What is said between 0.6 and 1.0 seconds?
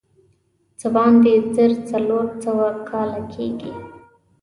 څه